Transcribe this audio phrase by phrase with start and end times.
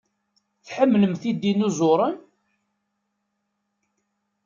[0.65, 2.17] Tḥemmlemt idinuẓuren?